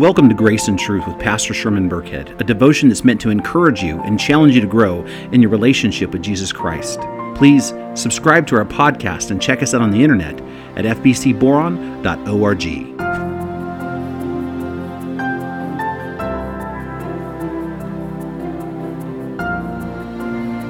[0.00, 3.82] Welcome to Grace and Truth with Pastor Sherman Burkhead, a devotion that's meant to encourage
[3.82, 7.00] you and challenge you to grow in your relationship with Jesus Christ.
[7.34, 10.40] Please subscribe to our podcast and check us out on the internet
[10.78, 13.09] at fbcboron.org.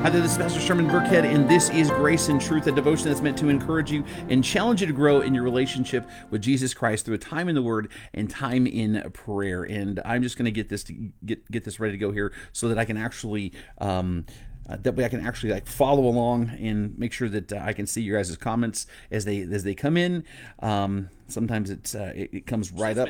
[0.02, 3.08] Hi there, this is Pastor Sherman Burkhead, and this is Grace and Truth, a devotion
[3.08, 6.72] that's meant to encourage you and challenge you to grow in your relationship with Jesus
[6.72, 9.62] Christ through a time in the Word and time in prayer.
[9.62, 12.32] And I'm just going to get this to get get this ready to go here
[12.54, 13.52] so that I can actually.
[13.76, 14.24] Um,
[14.66, 17.74] uh, that way I can actually like follow along and make sure that uh, I
[17.74, 20.24] can see your guys' comments as they as they come in.
[20.60, 23.08] Um, sometimes it's uh, it, it, comes right up.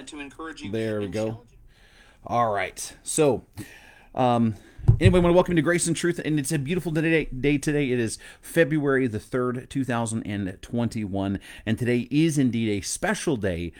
[0.72, 1.42] there we go.
[2.26, 3.44] All right, so.
[4.12, 4.56] Um,
[5.00, 7.24] Anyway, I want to welcome you to Grace and Truth, and it's a beautiful day,
[7.24, 7.90] day today.
[7.90, 13.72] It is February the 3rd, 2021, and today is indeed a special day.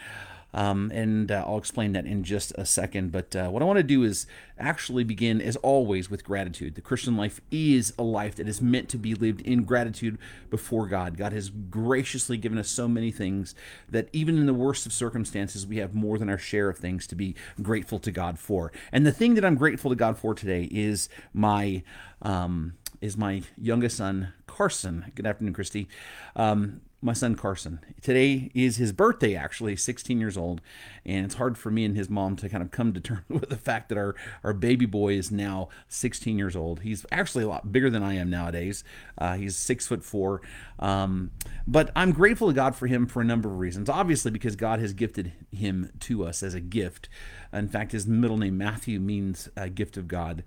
[0.53, 3.13] Um, and uh, I'll explain that in just a second.
[3.13, 4.27] But uh, what I want to do is
[4.59, 6.75] actually begin, as always, with gratitude.
[6.75, 10.19] The Christian life is a life that is meant to be lived in gratitude
[10.51, 11.17] before God.
[11.17, 13.55] God has graciously given us so many things
[13.89, 17.07] that even in the worst of circumstances, we have more than our share of things
[17.09, 18.73] to be grateful to God for.
[18.93, 21.83] And the thing that I'm grateful to God for today is my.
[22.23, 25.11] Um, is my youngest son Carson.
[25.15, 25.89] Good afternoon, Christy.
[26.37, 27.81] Um, my son Carson.
[28.03, 30.61] Today is his birthday, actually, 16 years old.
[31.07, 33.49] And it's hard for me and his mom to kind of come to terms with
[33.49, 36.81] the fact that our, our baby boy is now 16 years old.
[36.81, 38.85] He's actually a lot bigger than I am nowadays.
[39.17, 40.43] Uh, he's six foot four.
[40.79, 41.31] Um,
[41.67, 43.89] but I'm grateful to God for him for a number of reasons.
[43.89, 47.09] Obviously, because God has gifted him to us as a gift.
[47.53, 50.45] In fact, his middle name, Matthew, means a gift of God.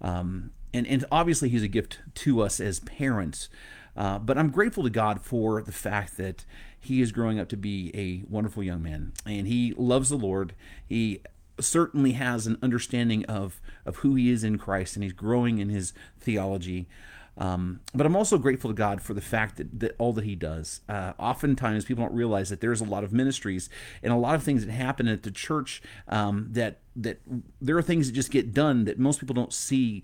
[0.00, 3.48] Um, and, and obviously, he's a gift to us as parents.
[3.98, 6.44] Uh, but I'm grateful to God for the fact that
[6.78, 10.54] he is growing up to be a wonderful young man and he loves the Lord.
[10.86, 11.20] He
[11.58, 15.68] certainly has an understanding of, of who he is in Christ and he's growing in
[15.68, 16.88] his theology.
[17.36, 20.34] Um, but I'm also grateful to God for the fact that, that all that He
[20.34, 20.80] does.
[20.88, 23.70] Uh, oftentimes, people don't realize that there's a lot of ministries
[24.02, 27.20] and a lot of things that happen at the church um, that that
[27.60, 30.02] there are things that just get done that most people don't see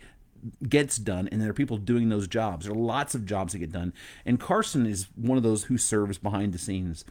[0.69, 2.67] gets done and there are people doing those jobs.
[2.67, 3.93] There are lots of jobs that get done.
[4.25, 7.05] And Carson is one of those who serves behind the scenes.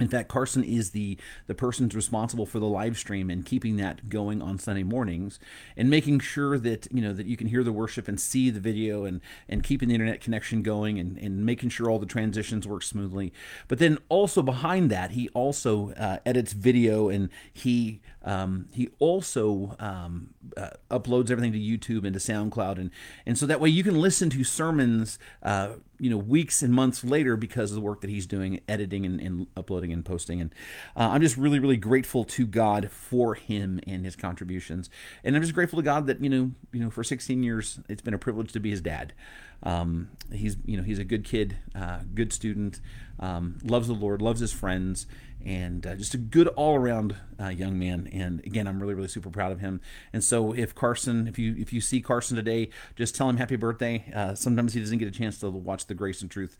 [0.00, 4.08] In fact, Carson is the the person responsible for the live stream and keeping that
[4.08, 5.38] going on Sunday mornings,
[5.76, 8.58] and making sure that you know that you can hear the worship and see the
[8.58, 9.20] video, and
[9.50, 13.34] and keeping the internet connection going, and and making sure all the transitions work smoothly.
[13.68, 19.76] But then also behind that, he also uh, edits video, and he um, he also
[19.78, 22.90] um, uh, uploads everything to YouTube and to SoundCloud, and
[23.26, 27.04] and so that way you can listen to sermons, uh, you know, weeks and months
[27.04, 30.40] later because of the work that he's doing, editing and, and uploading and posting.
[30.40, 30.52] And
[30.96, 34.90] uh, I'm just really, really grateful to God for him and his contributions,
[35.22, 38.02] and I'm just grateful to God that you know, you know, for 16 years it's
[38.02, 39.12] been a privilege to be his dad.
[39.62, 42.80] Um, he's you know he's a good kid, uh, good student,
[43.20, 45.06] um, loves the Lord, loves his friends,
[45.44, 48.08] and uh, just a good all around uh, young man.
[48.12, 49.80] And again, I'm really really super proud of him.
[50.12, 53.56] And so if Carson, if you if you see Carson today, just tell him happy
[53.56, 54.04] birthday.
[54.14, 56.56] Uh, sometimes he doesn't get a chance to watch the Grace and Truth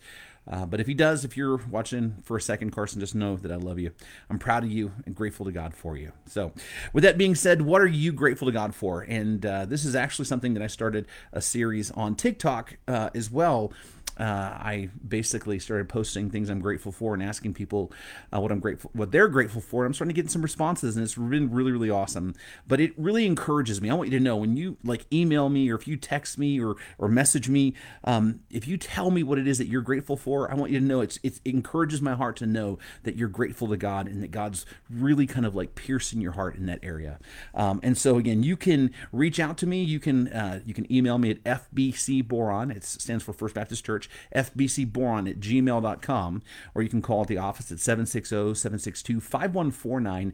[0.51, 3.53] uh, but if he does, if you're watching for a second, Carson, just know that
[3.53, 3.93] I love you.
[4.29, 6.13] I'm proud of you and grateful to God for you.
[6.27, 6.53] So,
[6.93, 9.03] with that being said, what are you grateful to God for?
[9.03, 13.31] And uh, this is actually something that I started a series on TikTok uh, as
[13.31, 13.73] well
[14.19, 17.93] uh, I basically started posting things I'm grateful for and asking people
[18.35, 19.83] uh, what I'm grateful, what they're grateful for.
[19.85, 22.35] And I'm starting to get some responses, and it's been really, really awesome.
[22.67, 23.91] But it really encourages me.
[23.91, 26.61] I want you to know when you like email me or if you text me
[26.61, 27.75] or or message me,
[28.05, 30.79] um, if you tell me what it is that you're grateful for, I want you
[30.79, 34.23] to know it's, it encourages my heart to know that you're grateful to God and
[34.23, 37.19] that God's really kind of like piercing your heart in that area.
[37.55, 39.83] Um, and so again, you can reach out to me.
[39.83, 42.75] You can uh, you can email me at fbcboron.
[42.75, 44.02] It stands for First Baptist Church
[44.35, 46.43] fbcboron at gmail.com,
[46.75, 50.33] or you can call at the office at 760 762 5149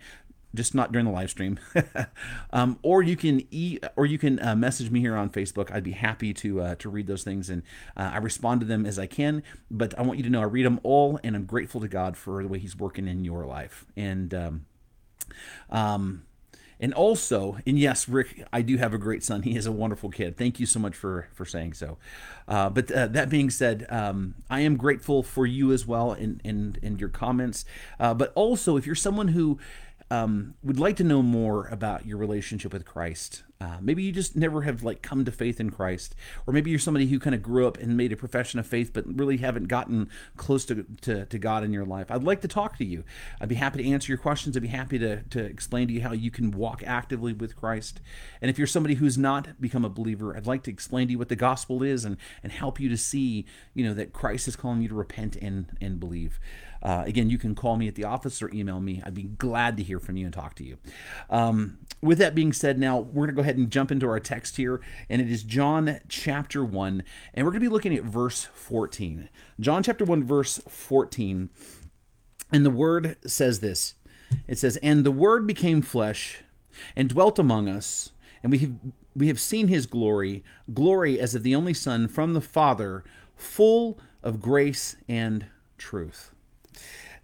[0.54, 1.58] just not during the live stream.
[2.52, 5.70] um, or you can e or you can uh, message me here on Facebook.
[5.70, 7.62] I'd be happy to uh, to read those things, and
[7.96, 9.42] uh, I respond to them as I can.
[9.70, 12.16] But I want you to know I read them all, and I'm grateful to God
[12.16, 13.84] for the way He's working in your life.
[13.96, 14.66] And um,
[15.70, 16.24] um,
[16.80, 19.42] and also, and yes, Rick, I do have a great son.
[19.42, 20.36] He is a wonderful kid.
[20.36, 21.98] Thank you so much for for saying so.
[22.46, 26.40] Uh, but uh, that being said, um, I am grateful for you as well and
[26.44, 27.64] and and your comments.
[27.98, 29.58] Uh, but also, if you're someone who
[30.10, 34.36] um, would like to know more about your relationship with Christ, Uh, maybe you just
[34.36, 36.14] never have like come to faith in Christ,
[36.46, 38.92] or maybe you're somebody who kind of grew up and made a profession of faith,
[38.92, 42.08] but really haven't gotten close to, to, to, God in your life.
[42.10, 43.02] I'd like to talk to you.
[43.40, 44.56] I'd be happy to answer your questions.
[44.56, 48.00] I'd be happy to, to explain to you how you can walk actively with Christ.
[48.40, 51.18] And if you're somebody who's not become a believer, I'd like to explain to you
[51.18, 53.44] what the gospel is and, and help you to see,
[53.74, 56.38] you know, that Christ is calling you to repent and, and believe.
[56.82, 59.02] Uh, again, you can call me at the office or email me.
[59.04, 60.78] I'd be glad to hear from you and talk to you.
[61.28, 64.20] Um, with that being said, now we're going to go ahead and jump into our
[64.20, 67.02] text here, and it is John chapter 1,
[67.34, 69.28] and we're going to be looking at verse 14.
[69.58, 71.50] John chapter 1, verse 14.
[72.52, 73.94] And the word says this
[74.46, 76.42] it says, And the word became flesh
[76.94, 78.12] and dwelt among us,
[78.42, 78.72] and we have,
[79.16, 83.02] we have seen his glory, glory as of the only Son from the Father,
[83.36, 85.46] full of grace and
[85.76, 86.32] truth.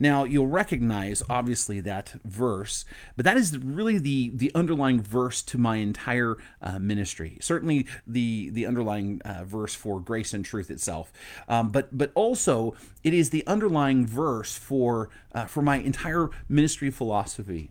[0.04, 2.84] Now, you'll recognize, obviously, that verse,
[3.16, 7.38] but that is really the, the underlying verse to my entire uh, ministry.
[7.40, 11.10] Certainly, the, the underlying uh, verse for grace and truth itself.
[11.48, 16.90] Um, but, but also, it is the underlying verse for, uh, for my entire ministry
[16.90, 17.70] philosophy.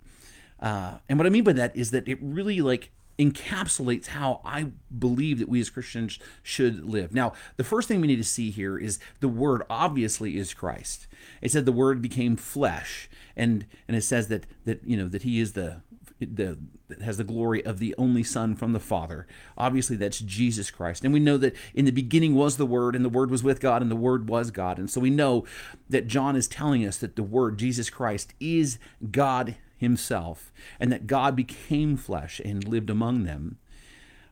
[0.60, 4.72] Uh, and what I mean by that is that it really like encapsulates how I
[4.98, 7.14] believe that we as Christians should live.
[7.14, 11.08] Now, the first thing we need to see here is the word obviously is Christ.
[11.42, 15.24] It said the word became flesh and and it says that that you know that
[15.24, 15.82] he is the
[16.20, 16.58] the
[17.02, 19.28] has the glory of the only son from the father
[19.58, 23.04] obviously that's jesus christ and we know that in the beginning was the word and
[23.04, 25.44] the word was with god and the word was god and so we know
[25.90, 28.78] that john is telling us that the word jesus christ is
[29.12, 33.58] god himself, and that God became flesh and lived among them.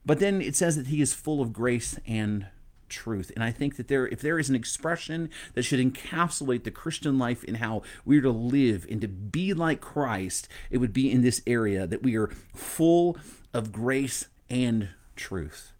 [0.06, 2.48] But then it says that he is full of grace and
[2.92, 3.31] truth.
[3.36, 7.18] And I think that there, if there is an expression that should encapsulate the Christian
[7.18, 11.12] life in how we are to live and to be like Christ, it would be
[11.12, 13.18] in this area that we are full
[13.53, 15.71] of grace and truth.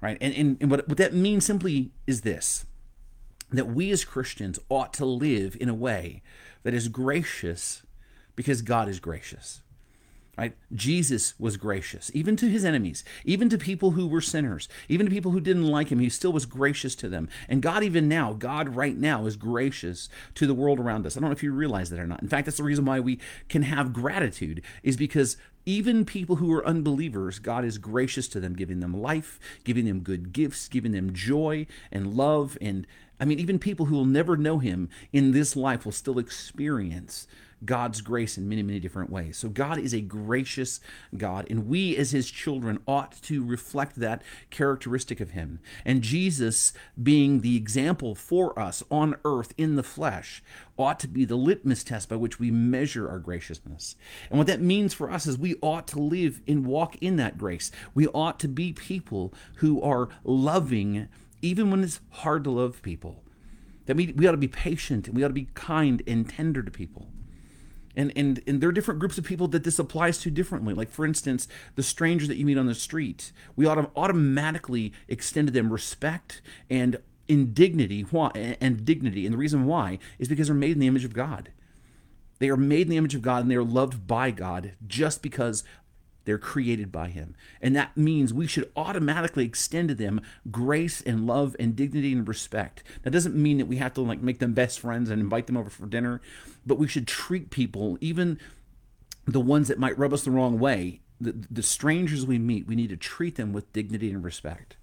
[0.00, 0.16] Right?
[0.20, 2.64] And, and, and what, what that means simply is this
[3.50, 6.22] that we as Christians ought to live in a way
[6.64, 7.82] that is gracious
[8.38, 9.62] because God is gracious.
[10.38, 10.54] Right?
[10.72, 15.10] Jesus was gracious, even to his enemies, even to people who were sinners, even to
[15.10, 15.98] people who didn't like him.
[15.98, 17.28] He still was gracious to them.
[17.48, 21.16] And God, even now, God right now is gracious to the world around us.
[21.16, 22.22] I don't know if you realize that or not.
[22.22, 23.18] In fact, that's the reason why we
[23.48, 25.36] can have gratitude, is because
[25.66, 30.02] even people who are unbelievers, God is gracious to them, giving them life, giving them
[30.02, 32.56] good gifts, giving them joy and love.
[32.60, 32.86] And
[33.20, 37.26] I mean, even people who will never know him in this life will still experience
[37.64, 39.36] God's grace in many, many different ways.
[39.36, 40.80] So God is a gracious
[41.16, 45.60] God, and we as his children ought to reflect that characteristic of him.
[45.84, 50.42] And Jesus, being the example for us on earth in the flesh,
[50.76, 53.96] ought to be the litmus test by which we measure our graciousness.
[54.30, 57.38] And what that means for us is we ought to live and walk in that
[57.38, 57.72] grace.
[57.94, 61.08] We ought to be people who are loving
[61.42, 63.22] even when it's hard to love people.
[63.86, 66.62] That we, we ought to be patient and we ought to be kind and tender
[66.62, 67.08] to people.
[67.96, 70.74] And and and there are different groups of people that this applies to differently.
[70.74, 74.92] Like for instance the stranger that you meet on the street we ought to automatically
[75.08, 78.02] extend to them respect and indignity.
[78.02, 79.26] Why and dignity.
[79.26, 81.50] And the reason why is because they're made in the image of god.
[82.38, 85.22] They are made in the image of god and they are loved by god just
[85.22, 85.64] because
[86.28, 87.34] they're created by Him.
[87.62, 90.20] And that means we should automatically extend to them
[90.50, 92.82] grace and love and dignity and respect.
[93.02, 95.56] That doesn't mean that we have to like make them best friends and invite them
[95.56, 96.20] over for dinner,
[96.66, 98.38] but we should treat people, even
[99.24, 102.76] the ones that might rub us the wrong way, the, the strangers we meet, we
[102.76, 104.76] need to treat them with dignity and respect.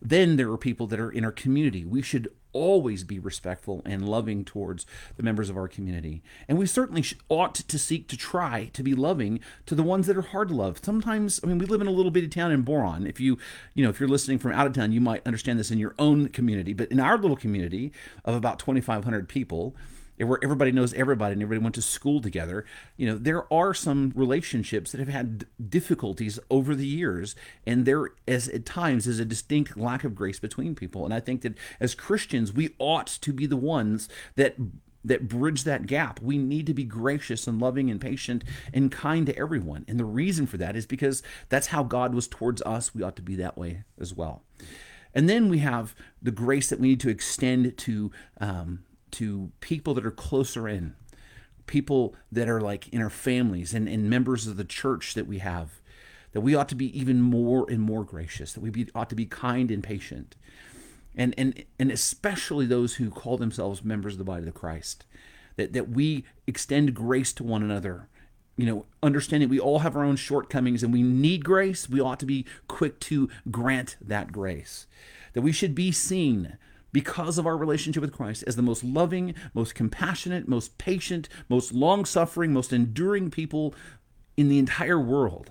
[0.00, 1.84] Then there are people that are in our community.
[1.84, 4.86] We should always be respectful and loving towards
[5.16, 6.22] the members of our community.
[6.48, 10.16] And we certainly ought to seek to try to be loving to the ones that
[10.16, 10.80] are hard to love.
[10.82, 13.06] Sometimes, I mean, we live in a little bitty town in Boron.
[13.06, 13.36] If you,
[13.74, 15.94] you know, if you're listening from out of town, you might understand this in your
[15.98, 16.72] own community.
[16.72, 17.92] But in our little community
[18.24, 19.76] of about 2,500 people,
[20.18, 22.64] where everybody knows everybody and everybody went to school together,
[22.96, 28.10] you know, there are some relationships that have had difficulties over the years, and there
[28.26, 31.04] as at times is a distinct lack of grace between people.
[31.04, 34.56] And I think that as Christians, we ought to be the ones that
[35.04, 36.20] that bridge that gap.
[36.20, 38.42] We need to be gracious and loving and patient
[38.74, 39.84] and kind to everyone.
[39.86, 42.94] And the reason for that is because that's how God was towards us.
[42.94, 44.42] We ought to be that way as well.
[45.14, 48.84] And then we have the grace that we need to extend to um,
[49.16, 50.94] to people that are closer in,
[51.66, 55.38] people that are like in our families and, and members of the church that we
[55.38, 55.80] have,
[56.32, 59.16] that we ought to be even more and more gracious, that we be, ought to
[59.16, 60.36] be kind and patient.
[61.16, 65.06] And, and, and especially those who call themselves members of the body of Christ,
[65.56, 68.08] that, that we extend grace to one another
[68.56, 72.18] you know, understanding we all have our own shortcomings and we need grace, we ought
[72.20, 74.86] to be quick to grant that grace.
[75.34, 76.56] That we should be seen
[76.96, 81.74] because of our relationship with Christ as the most loving, most compassionate, most patient, most
[81.74, 83.74] long suffering, most enduring people
[84.38, 85.50] in the entire world.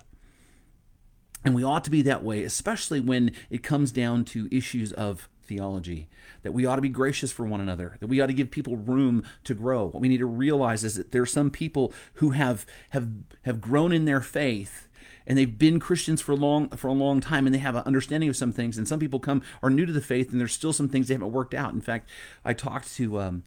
[1.44, 5.30] And we ought to be that way, especially when it comes down to issues of
[5.44, 6.10] theology.
[6.42, 8.76] That we ought to be gracious for one another, that we ought to give people
[8.76, 9.86] room to grow.
[9.86, 13.08] What we need to realize is that there are some people who have have
[13.44, 14.85] have grown in their faith
[15.28, 18.30] and they've been Christians for long for a long time and they have an understanding
[18.30, 18.78] of some things.
[18.78, 21.14] And some people come are new to the faith and there's still some things they
[21.14, 21.74] haven't worked out.
[21.74, 22.10] In fact,
[22.44, 23.44] I talked to um,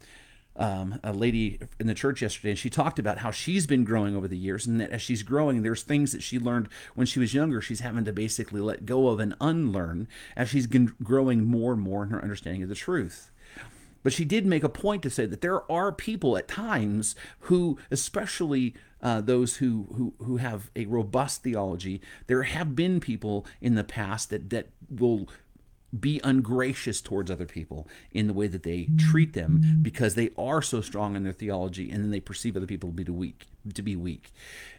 [0.59, 4.17] um, a lady in the church yesterday, and she talked about how she's been growing
[4.17, 7.21] over the years, and that as she's growing, there's things that she learned when she
[7.21, 7.61] was younger.
[7.61, 12.03] She's having to basically let go of and unlearn as she's growing more and more
[12.03, 13.31] in her understanding of the truth.
[14.03, 17.79] But she did make a point to say that there are people at times who,
[17.91, 23.75] especially uh, those who, who who have a robust theology, there have been people in
[23.75, 25.29] the past that that will
[25.99, 30.61] be ungracious towards other people in the way that they treat them because they are
[30.61, 33.83] so strong in their theology and then they perceive other people to be weak to
[33.83, 34.31] be weak.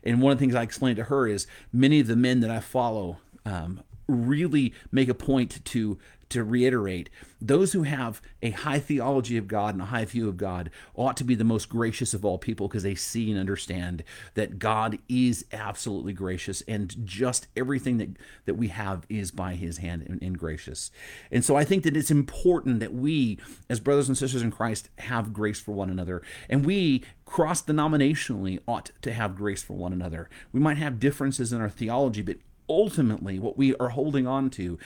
[0.04, 2.52] And one of the things i explained to her is many of the men that
[2.52, 5.98] i follow um, really make a point to
[6.30, 7.10] to reiterate,
[7.42, 11.18] those who have a high theology of God and a high view of God ought
[11.18, 14.04] to be the most gracious of all people because they see and understand
[14.36, 18.10] that God is absolutely gracious and just everything that,
[18.46, 20.92] that we have is by his hand and, and gracious.
[21.32, 24.90] And so I think that it's important that we, as brothers and sisters in Christ,
[25.00, 26.22] have grace for one another.
[26.50, 30.30] And we, cross denominationally, ought to have grace for one another.
[30.52, 32.38] We might have differences in our theology, but
[32.70, 34.78] ultimately what we are holding on to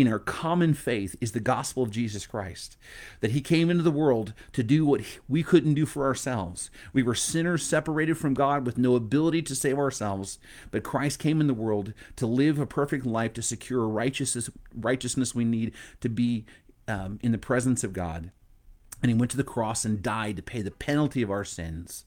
[0.00, 2.76] in our common faith is the gospel of Jesus Christ.
[3.20, 6.70] That he came into the world to do what we couldn't do for ourselves.
[6.92, 10.38] We were sinners separated from God with no ability to save ourselves,
[10.70, 15.34] but Christ came in the world to live a perfect life to secure righteousness, righteousness
[15.34, 16.46] we need to be
[16.86, 18.30] um, in the presence of God.
[19.02, 22.04] And he went to the cross and died to pay the penalty of our sins.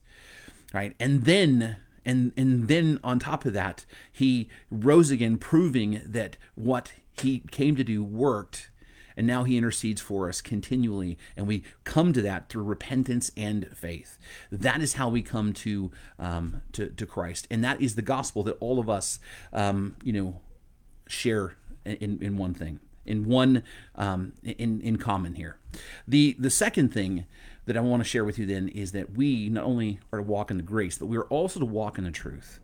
[0.74, 0.96] Right?
[0.98, 6.94] And then and and then on top of that he rose again proving that what
[7.20, 8.70] he came to do worked
[9.18, 11.18] and now he intercedes for us continually.
[11.36, 14.18] And we come to that through repentance and faith.
[14.52, 17.48] That is how we come to um, to, to christ.
[17.52, 19.20] And that is the gospel that all of us
[19.54, 20.42] um, you know
[21.08, 23.64] share in, in one thing in one
[23.96, 25.58] um, in in common here.
[26.08, 27.26] The the second thing
[27.66, 30.24] that i want to share with you then is that we not only are to
[30.24, 32.60] walk in the grace but we are also to walk in the truth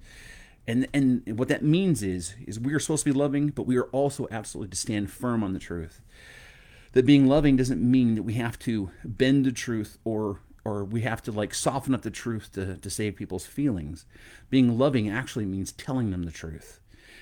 [0.67, 3.77] and and what that means is is we are supposed to be loving, but we
[3.77, 6.01] are also absolutely to stand firm on the truth.
[6.91, 11.01] That being loving doesn't mean that we have to bend the truth or or we
[11.01, 14.05] have to like soften up the truth to, to save people's feelings.
[14.49, 16.81] Being loving actually means telling them the truth.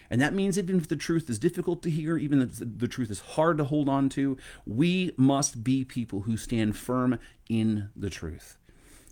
[0.10, 3.12] And that means even if the truth is difficult to hear, even if the truth
[3.12, 8.10] is hard to hold on to, we must be people who stand firm in the
[8.10, 8.58] truth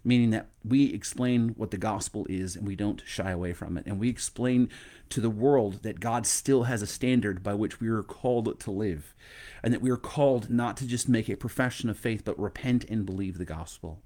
[0.04, 3.86] meaning that we explain what the gospel is and we don't shy away from it.
[3.86, 4.70] And we explain
[5.10, 8.72] to the world that God still has a standard by which we are called to
[8.72, 9.16] live,
[9.62, 12.86] and that we are called not to just make a profession of faith, but repent
[12.86, 14.02] and believe the gospel.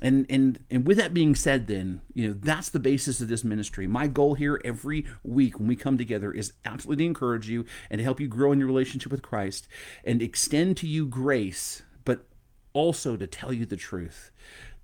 [0.00, 3.44] And, and and with that being said, then you know that's the basis of this
[3.44, 3.86] ministry.
[3.86, 8.00] My goal here every week when we come together is absolutely to encourage you and
[8.00, 9.68] to help you grow in your relationship with Christ
[10.02, 12.26] and extend to you grace, but
[12.72, 14.32] also to tell you the truth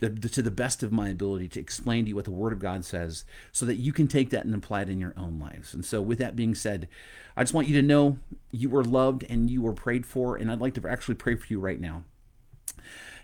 [0.01, 2.53] the, the, to the best of my ability to explain to you what the Word
[2.53, 5.39] of God says so that you can take that and apply it in your own
[5.39, 5.75] lives.
[5.75, 6.89] And so, with that being said,
[7.37, 8.19] I just want you to know
[8.51, 11.47] you are loved and you are prayed for, and I'd like to actually pray for
[11.49, 12.05] you right now.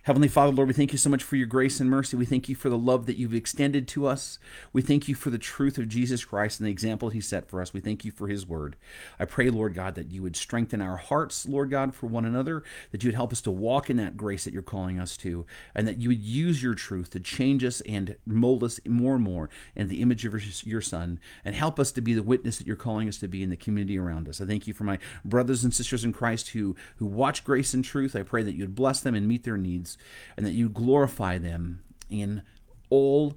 [0.04, 2.14] Heavenly Father, Lord, we thank you so much for your grace and mercy.
[2.14, 4.38] We thank you for the love that you've extended to us.
[4.70, 7.62] We thank you for the truth of Jesus Christ and the example he set for
[7.62, 7.72] us.
[7.72, 8.76] We thank you for his word.
[9.18, 12.62] I pray, Lord God, that you would strengthen our hearts, Lord God, for one another,
[12.90, 15.46] that you would help us to walk in that grace that you're calling us to,
[15.74, 19.24] and that you would use your truth to change us and mold us more and
[19.24, 22.66] more in the image of your Son, and help us to be the witness that
[22.66, 24.38] you're calling us to be in the community around us.
[24.38, 27.82] I thank you for my brothers and sisters in Christ who, who watch grace and
[27.82, 28.14] truth.
[28.14, 29.93] I pray that you'd bless them and meet their needs
[30.36, 32.42] and that you glorify them in
[32.90, 33.36] all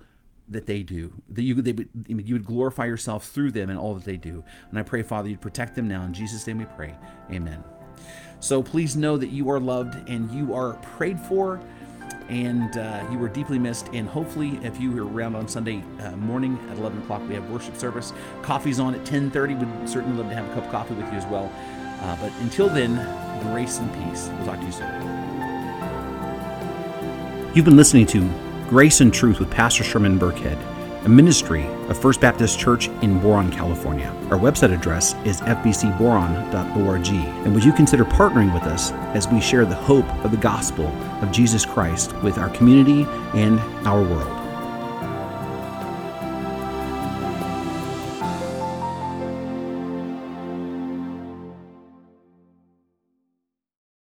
[0.50, 1.14] that they do.
[1.30, 4.44] That you, they, you would glorify yourself through them in all that they do.
[4.70, 6.04] And I pray, Father, you'd protect them now.
[6.04, 6.96] In Jesus' name we pray.
[7.32, 7.64] Amen.
[8.40, 11.60] So please know that you are loved and you are prayed for
[12.30, 13.88] and uh, you were deeply missed.
[13.94, 17.50] And hopefully, if you were around on Sunday uh, morning at 11 o'clock, we have
[17.50, 18.14] worship service.
[18.42, 19.60] Coffee's on at 10:30.
[19.60, 21.52] We'd certainly love to have a cup of coffee with you as well.
[22.02, 22.96] Uh, but until then,
[23.52, 24.30] grace and peace.
[24.38, 25.26] We'll talk to you soon.
[27.58, 28.22] You've been listening to
[28.70, 30.64] Grace and Truth with Pastor Sherman Burkhead,
[31.06, 34.16] a ministry of First Baptist Church in Boron, California.
[34.30, 37.08] Our website address is fbcboron.org.
[37.08, 40.86] And would you consider partnering with us as we share the hope of the gospel
[41.24, 44.37] of Jesus Christ with our community and our world?